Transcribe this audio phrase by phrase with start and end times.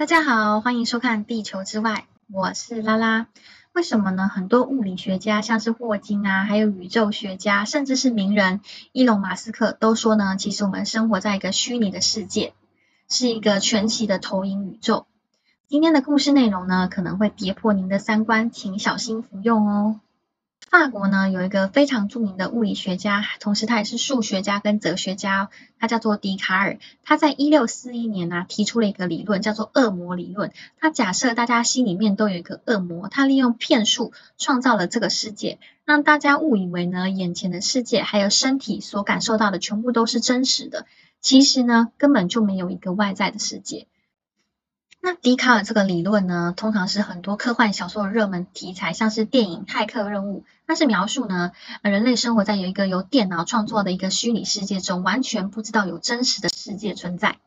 [0.00, 1.92] 大家好，欢迎收看《地球之外》，
[2.32, 3.26] 我是拉拉。
[3.74, 4.28] 为什么呢？
[4.28, 12.54] 很多物理学家，像是霍金啊，还有宇宙学家，甚至是名人伊隆马斯克，都说呢，其实我们生活在一个虚拟的世界，
[13.10, 15.04] 是一个全息的投影宇宙。
[15.68, 20.00] 今天的故事内容呢，可能会跌破您的三观，请小心服用哦。
[20.70, 25.50] 法国呢有一个非常著名的物理学家，同时他也是数学家跟哲学家，
[25.80, 26.78] 他叫做笛卡尔。
[27.02, 30.52] 他在一六四一年呢提出了一个理论，叫做恶魔理论。
[30.78, 40.86] 他假设大家心里面都有一个恶魔，他利用骗术创造了这个世界，让大家误以为呢眼前的世界还有身体所感受到的全部都是真实的。
[41.20, 43.88] 其实呢根本就没有一个外在的世界。
[45.02, 57.38] 那笛卡尔这个理论呢，通常是很多科幻小说的热门题材，像是电影《骇客任务》，它是描述呢，人类生活在有一个由电脑创作的一个虚拟世界中，完全不知道有真实的世界存在。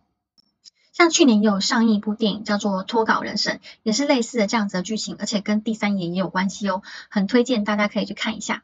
[0.94, 8.64] 像去年也有上映一部电影叫做《脱稿人生》，也是类似的这样子的剧情，而且跟第三眼也有关系哦，很推荐大家可以去看一下。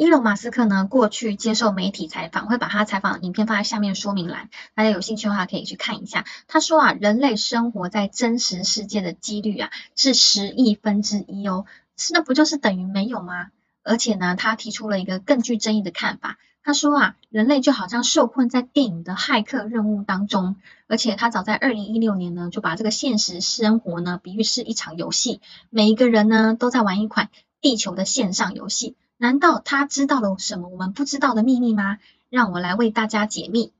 [0.00, 6.24] 伊隆马斯克呢，过去接受媒体采访，会把他采访的影片放在下面说明栏，大家有兴趣的话可以去看一下。
[6.48, 11.66] 他说啊，人类生活在真实世界的几率啊是十亿分之一哦，
[11.98, 13.48] 是那不就是等于没有吗？
[13.82, 20.56] 而且呢，他提出了一个更具争议的看法，他说啊，人类就好像受困在电影的骇客任务当中，
[20.86, 27.28] 而且他早在二零一六年呢，就把这个现实生活呢比喻是一场游戏，每一个人呢都在玩一款
[27.60, 28.96] 地球的线上游戏。
[29.22, 31.98] 难道他知道了什么我们不知道的秘密吗？
[32.30, 33.70] 让我来为大家解密。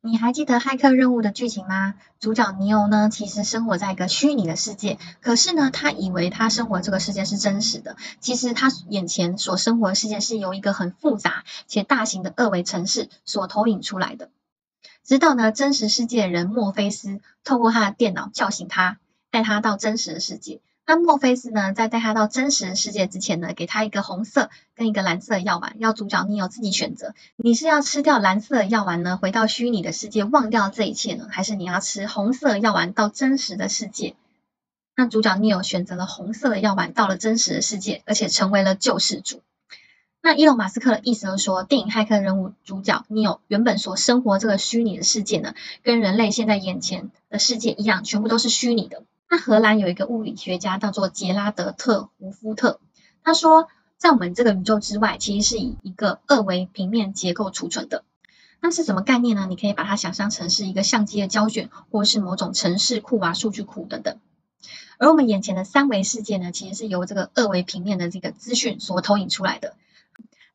[0.00, 1.94] 你还记得骇客任务的剧情吗？
[2.18, 7.96] 主角尼欧呢，其实生活在一个虚拟的世界，可是呢，他以为他生活这个世界是真实的。
[8.18, 14.28] 其实他眼前所生活的世界是由一个很复杂且大型的二维城市所投影出来的。
[15.04, 18.98] 直到呢，真实世界人墨菲斯透过他的电脑叫醒他，
[19.30, 20.60] 带他到真实的世界。
[20.86, 34.14] 那墨菲斯呢，在带他到真实世界之前呢，给他一个红色跟一个蓝色的药丸，要主角你有自己选择，你是要吃掉蓝色的药丸呢，回到虚拟的世界忘掉这一切呢，还是你要吃红色的药丸到真实的世界？
[34.94, 39.40] 那主角你有选择了红色的药丸，到了真实的世界，而且成为了救世主。
[40.20, 49.02] 那伊隆马斯克的意思就是说，电影《骇客任务》主角你有原本所生活这个虚拟的世界呢，跟人类现在眼前的世界一样，全部都是虚拟的。
[49.28, 52.80] 那荷兰有一个物理学家叫做杰拉德特胡夫特，
[53.22, 58.04] 他说，在我们这个宇宙之外，其实是以一个二维平面结构储存的。
[58.60, 59.46] 那是什么概念呢？
[59.48, 64.18] 你可以把它想象成是一个相机的胶卷，或是某种城市库啊、数据库等等。
[64.98, 69.74] 而我们眼前的三维世界呢，其实是由这个二维平面的这个资讯所投影出来的。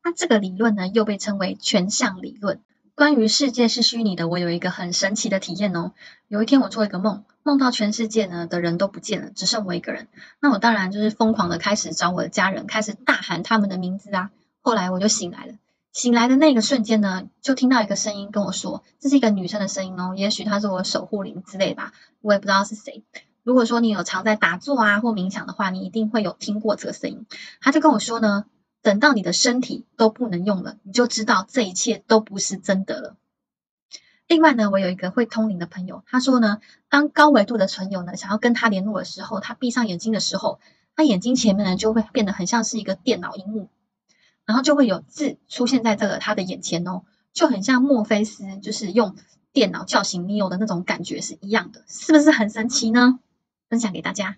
[0.02, 2.60] 那这个理论呢，又被称为全像理论。
[3.00, 5.92] 关于世界是虚拟的，我有一个很神奇的体验哦。
[6.28, 10.06] 有一天我做一个梦，梦到全世界呢的人都不见了，只剩我一个人。
[10.38, 14.30] 那我当然就是疯狂的开始找我的家人，开始大喊他们的名字啊。
[14.60, 15.54] 后来我就醒来了，
[15.94, 23.02] 醒来的那个瞬间呢，就听到一个声音跟我说，这是一个女生的声音哦，也许她是我守护灵之类吧，我也不知道是谁。
[23.42, 27.24] 如果说你有常在打坐啊或冥想的话，你一定会有听过这个声音。
[27.62, 28.44] 他就跟我说呢。
[28.82, 33.16] 等到你的身体都不能用了，你就知道这一切都不是真的了。
[34.26, 40.60] 另外呢，我有一个会通灵的朋友，他说呢，当高维度的存有呢想要跟他联络的时候，他闭上眼睛的时候，
[40.94, 43.68] 他眼睛前面呢就会变得很像是一个电脑荧幕，
[44.46, 47.02] 然后就会有字出现在这个他的眼前哦，
[47.32, 49.16] 就很像墨菲斯就是用
[49.52, 53.18] 电脑叫醒尼欧的那种感觉是一样的，是不是很神奇呢？
[53.68, 54.36] 分享给大家。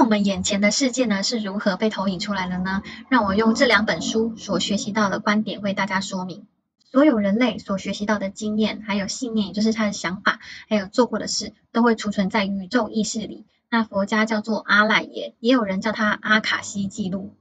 [0.00, 2.82] 我们眼前的世界呢是如何被投影出来的呢？
[3.08, 6.46] 让我用这两本书所学习到的观点为大家说明。
[6.90, 13.46] 所有人类所学习到的经验，还有信念，也就是他的想法，还有做过的事，都会储存在宇宙意识里。
[13.70, 17.36] 那佛家叫做阿赖耶，也有人叫它阿卡西记录。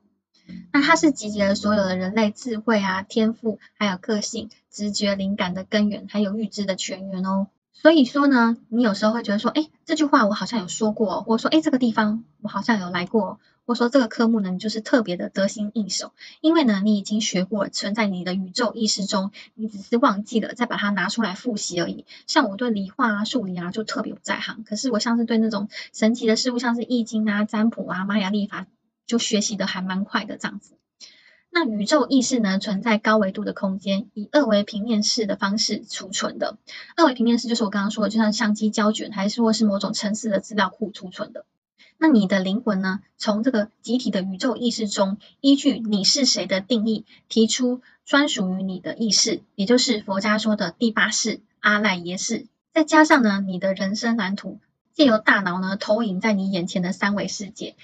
[0.72, 7.47] 那它是集结了所有的人类智慧啊、天赋，还有个性、直觉、灵感的根源，还有预知的泉源哦。
[7.81, 16.11] 所以说呢，你有时候会觉得说，哎，这句话我好像有说过，或者说，哎，这个地方我好像有来过，或者说这个科目呢，你就是特别的得心应手，
[16.41, 22.03] 因为呢，你已经学过，存在你的宇宙意识中，你只是忘记了再把它拿出来复习而已。
[22.28, 28.67] 像我对理化啊、数理啊就特别不在行，可是我像是对那种神奇的事物，像是易经啊、占卜啊、玛雅历法，
[29.08, 30.73] 就学习的还蛮快的这样子。
[31.51, 36.57] 那宇宙意识呢，存在高维度的空间，以二维平面式的方式储存的。
[36.96, 41.46] 二维平面式就是我刚刚说的，就像相机胶卷，还是或是某种城市的资料库储存的。
[41.97, 52.46] 那你的灵魂呢，从这个集体的宇宙意识中，依据你是谁的定义，提出专属于你的意识，也就是佛家说的第八世阿赖耶识。
[52.73, 54.59] 再加上呢，你的人生蓝图，
[54.93, 57.75] 借由大脑呢投影在你眼前的三维世界，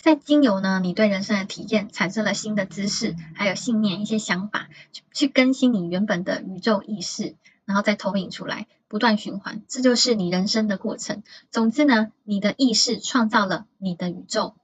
[0.00, 7.36] 在精油呢你对人生的体验，产生了新的知识，还有信念，一些想法，去去更新你原本的宇宙意识。
[7.64, 11.22] 然后再投影出来，不断循环，这就是你人生的过程。
[11.50, 14.54] 总之呢，你的意识创造了你的宇宙。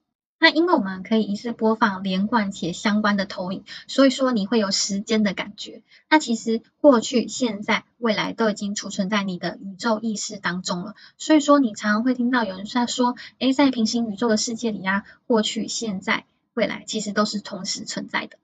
[0.44, 5.81] 那因为我们可以一次播放连贯且相关的投影，所以说你会有时间的感觉。
[6.11, 10.96] 那其实过去、现在、未来都已经储存在你的宇宙意识当中了。
[11.17, 18.37] 所以说你常常会听到有人在说，诶，在平行宇宙的世界里啊，过去、现在、未来其实都是同时存在的。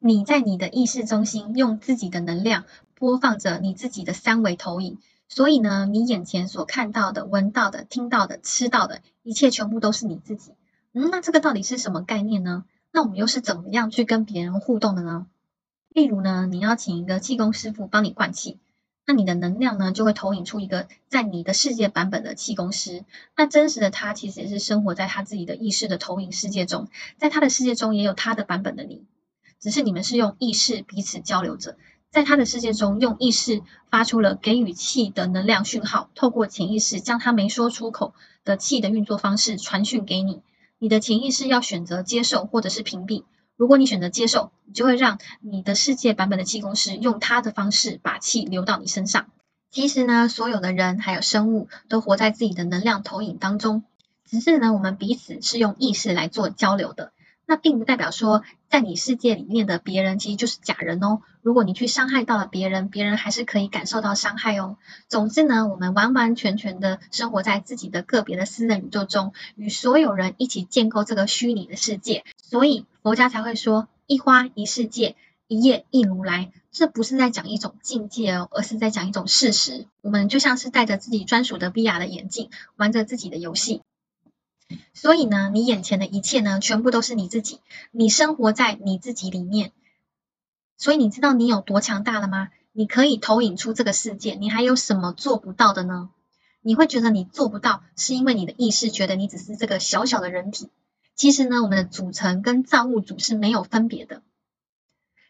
[0.00, 2.64] 你在你的意识中心用自己的能量
[2.96, 4.98] 播放着你自己的三维投影，
[5.32, 10.54] 所以呢，你眼前所看到的、闻到的、听到的、吃到的一切，全部都是你自己。
[10.92, 12.64] 嗯，那这个到底是什么概念呢？
[12.90, 15.28] 那我们又是怎么样去跟别人互动的呢？
[15.88, 18.58] 例如呢，你要请一个气功师傅帮你灌气，
[19.06, 23.04] 那你的能量呢就会投影出一个在你的世界版本的气功师。
[23.36, 26.88] 那真实的他其实也是生活在他自己的意识的投影世界中，
[27.18, 29.04] 在他的世界中也有他的版本的你。
[29.60, 31.76] 只是你们是用意识彼此交流着，
[32.10, 38.14] 在他的世界中，用意识发出了给予气的能量讯号，透过潜意识将他没说出口
[38.44, 40.42] 的气的运作方式传讯给你。
[40.78, 43.22] 你的潜意识要选择接受或者是屏蔽。
[43.56, 49.26] 如果你选择接受，你就会让你的世界版本的气功师用他的方式把气流到你身上。
[49.70, 53.84] 其实呢，所有的人还有生物都活在自己的能量投影当中，
[54.26, 57.12] 只是呢，我们彼此是用意识来做交流的。
[57.46, 61.20] 那并不代表说，在你世界里面的别人其实就是假人哦。
[61.42, 64.76] 如果你去伤害到了别人，别人还是可以感受到伤害哦。
[65.08, 72.24] 总之呢，我们完完全全的生活在自己的个别的私人宇宙中，与所有人一起建构这个虚拟的世界。
[72.42, 75.16] 所以佛家才会说一花一世界，
[75.48, 76.52] 一叶一如来。
[76.72, 79.86] 这不是在讲一种境界哦，而是在讲一种事实。
[80.02, 83.82] 我们就像是戴着自己专属的 VR 的眼镜，玩着自己的游戏。
[84.94, 87.58] 所以呢，你眼前的一切呢，全部都是你自己，
[87.90, 89.72] 你生活在你自己里面。
[90.80, 92.48] 所以你知道你有多强大了吗？
[92.72, 96.08] 你可以投影出这个世界，你还有什么做不到的呢？
[96.62, 100.70] 你会觉得你做不到，是因为你的意识觉得你只是这个小小的人体。
[101.14, 104.22] 其实呢，我们的组成跟造物主是没有分别的。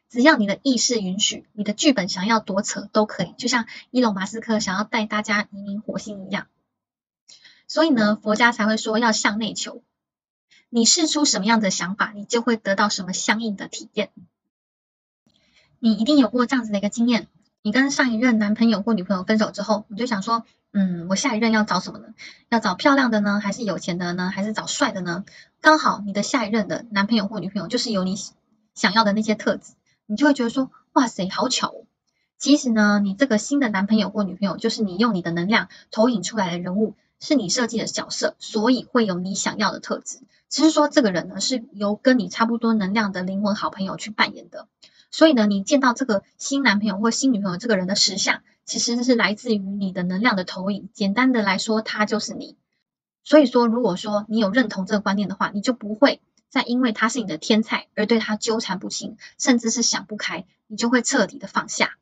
[0.08, 6.46] 只要你的意识允许，你的剧本想要多扯都可以，就像伊隆马斯克想要带大家移民火星一样。
[7.66, 9.82] 所以呢，佛家才会说要向内求。
[10.68, 14.10] 你试出什么样的想法，你就会得到什么相应的体验。
[15.80, 17.26] 你一定有过这样子的一个经验：
[17.62, 22.14] 你跟上一任男朋友或女朋友分手之后，你就想说，嗯，我下一任要找什么呢？
[22.48, 25.24] 要找漂亮的呢，还是有钱的呢，还是找帅的呢？
[25.60, 28.14] 刚好你的下一任的男朋友或女朋友就是有你
[28.74, 29.72] 想要的那些特质，
[30.06, 31.86] 你就会觉得说，哇塞，好巧哦！
[32.38, 36.94] 其实呢，你这个新的男朋友或女朋友，就是你用你的能量投影出来的人物。
[37.22, 40.20] 是你设计的角色，所以会有你想要的特质。
[40.48, 44.68] 只是说这个人呢，是由跟你差不多能量的灵魂好朋友去扮演的。
[45.10, 50.88] 所以呢，你见到这个新男朋友或新女朋友这个人的实相，其实是来自于你的能量的投影。
[50.94, 52.56] 简单的来说，他就是你。
[53.24, 61.96] 所以说，如果说你有认同这个观念的话，你就不会再因为他是你的天才而对他纠缠不清，甚至是想不开，你就会彻底的放下。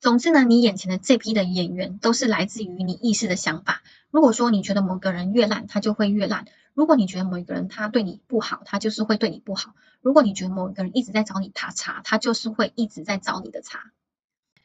[0.00, 3.82] 总之呢，你眼前的这批的演员都是来自于你意识的想法。
[4.10, 13.92] 如果说你觉得某个人越烂，他就会越烂；如果你觉得某一个人他对你不好，他就是会对你不好；如果你觉得某一个人一直在找你茬茬，他就是会一直在找你的茬。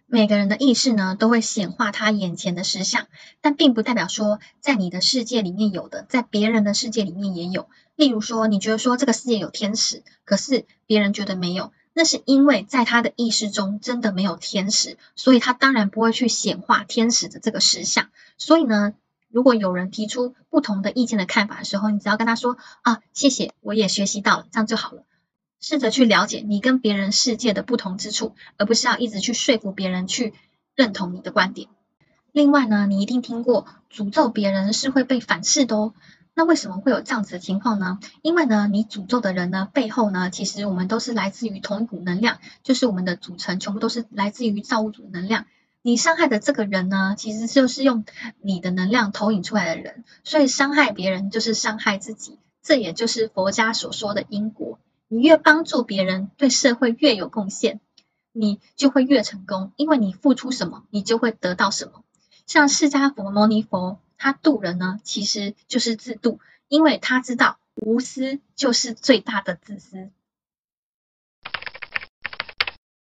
[0.05, 3.07] 每个人的意识呢，都会显化他眼前的实相，
[3.41, 7.67] 但并不代表说在你的世界里面有的，在别人的世界里面也有。
[7.97, 11.73] 例如说，你觉得说这个世界有天使，可是别人觉得没有。
[11.97, 18.09] 那是因为在他的意识中真的没有天使，所以他当然不会去显化天使的这个实相。
[18.37, 18.93] 所以呢，
[19.29, 25.03] 如果有人提出不同的意见的看法的时候，你只要跟他说啊，谢谢，我也学习到了，这样就好了。
[25.61, 30.33] 试着去了解你跟别人世界的不同之处，而不是要一直去说服别人去
[30.75, 31.69] 认同你的观点。
[32.33, 35.93] 另外呢，你一定听过诅咒别人是会被反噬的哦。
[36.35, 37.99] 那为什么会有这样子的情况呢？
[38.21, 45.45] 因为呢，你诅咒的人呢，背后呢，其实我们都是来自于同一股能量，就是我们的组成全部都是来自于造物主的能量。
[45.81, 48.03] 你伤害的这个人呢，其实就是用
[48.41, 52.37] 你的能量投影出来的人，所以伤害别人就是伤害自己。
[52.61, 54.79] 这也就是佛家所说的因果。
[55.07, 57.79] 你越帮助别人，对社会越有贡献，
[58.33, 62.03] 你就会越成功，因为你付出什么，你就会得到什么。
[62.47, 70.09] 像释迦佛牟尼佛，他渡人呢，其实就是自渡，因为他知道无私就是最大的自私。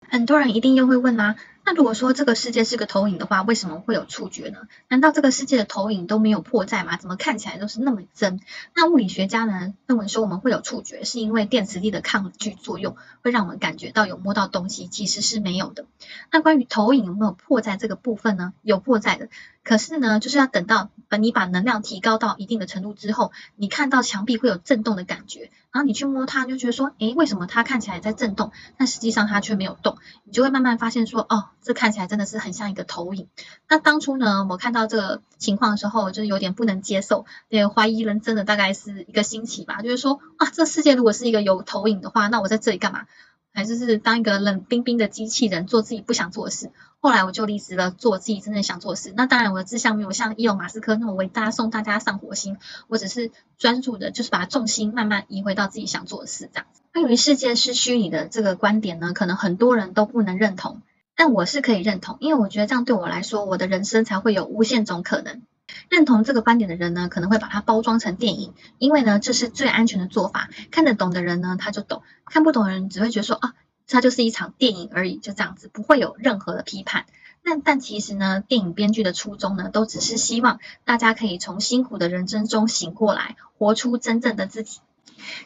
[0.08, 1.36] 很多人一定又会问啦，
[1.66, 4.68] 那如果说这个世界是个投影的话，为什么会有触觉呢？
[4.88, 6.98] 难道这个世界的投影都没有破绽吗？
[6.98, 8.40] 怎么看起来都是那么真？
[8.74, 15.86] 那物理学家呢认为说我们会有触觉，是因为电磁力的抗拒作用会让我们感觉到有摸到东西，其实是没有的。
[16.32, 18.54] 那关于投影有没有破绽这个部分呢？
[18.64, 19.30] 有破绽的，
[19.64, 25.52] 可是呢，就是要等到呃你把能量提高到一定的程度之后，你看到墙壁会有震动的感觉。
[25.72, 30.00] 然后你去摸它，就觉得说，诶，为什么它看起来在震动，但实际上它却没有动？
[30.24, 33.28] 你就会慢慢发现说，哦，这看起来真的是很像一个投影。
[33.68, 43.06] 那当初呢，我看到这个情况的时候，就是有点不能接受，也怀疑人生的大概是一个星期吧，就是说，啊，这世界如果是一个有投影的话，那我在这里干嘛？
[43.52, 46.72] 还是是当一个冷冰冰的机器人，做自己不想做的事。
[47.02, 49.12] 后来我就离职了，做自己真正想做的事。
[49.18, 52.58] 那当然，我的志向没有像伊隆马斯克那么伟大，送大家上火星。
[52.88, 56.82] 我只是专注的，就是把重心慢慢移回到自己想做的事，这样子。
[56.94, 60.82] 关于世界是虚拟的这个观点呢，可能很多人都不能认同，
[61.20, 65.42] 但我是可以认同，因为我觉得这样对我来说，我的人生才会有无限种可能。
[65.90, 70.50] 认同这个观点的人呢，可能会把它包装成电影，因为呢，这是最安全的做法。
[70.72, 73.54] 看得懂的人呢，他就懂；看不懂的人只会觉得说啊。
[73.92, 77.06] 它就是一场电影而已，就这样子，不会有任何的批判。
[77.44, 84.80] 那但其实呢，电影编剧的初衷呢，都只是希望大家可以从辛苦的人生中醒过来，活出真正的自己。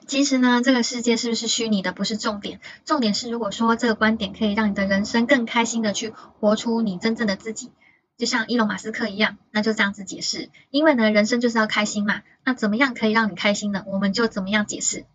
[0.08, 7.72] 其实呢，这个世界是不是虚拟的不是重点，重点是如果说这个观点可以让你的人生更开心的去活出你真正的自己，
[8.17, 10.50] 就像伊隆马斯克一样，那就这样子解释。
[10.70, 13.84] 因为呢，人生就是要开心嘛，那怎么样可以让你开心呢？
[13.88, 15.05] 我们就怎么样解释。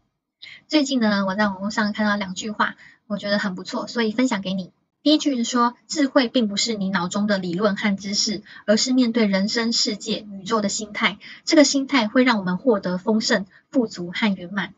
[0.66, 2.76] 最近呢，我在网络上看到两句话。
[3.10, 4.70] 我觉得很不错，所以分享给你。
[5.02, 11.18] 第一句是说，智慧并不是你脑中的理论和知识，而是面对人生世界、宇宙的心态。
[11.44, 14.74] 这个心态会让我们获得丰盛、富足和圆满。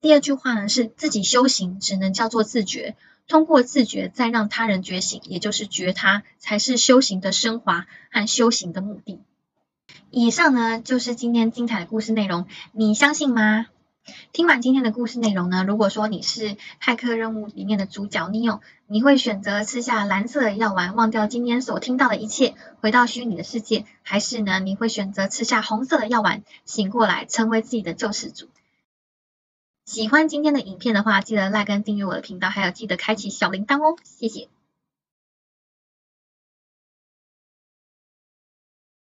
[0.00, 2.96] 第二句话呢，是自己修行只能叫做自觉，
[3.28, 9.20] 通过自觉再让他人觉醒，也就是觉他，才是修行的升华和修行的目的。
[10.10, 13.66] 以上呢，就是今天精彩的故事内容，你相信吗？
[14.32, 28.48] 听完今天的故事内容呢，如果说你是骇客任务里面的主角 Neo，你会选择吃下蓝色的药丸，忘掉今天所听到的一切，回到虚拟的世界，还是呢，你会选择吃下红色的药丸，醒过来，成为自己的救世主？
[29.84, 34.48] 喜欢今天的影片的话，记得 like 跟订阅我的频道，还有记得开启小铃铛哦，谢谢。